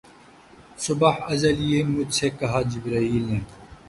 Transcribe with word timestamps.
صبح 0.79 1.15
ازل 1.31 1.57
یہ 1.71 1.83
مجھ 1.85 2.13
سے 2.13 2.27
کہا 2.39 2.61
جبرئیل 2.71 3.23
نے 3.31 3.39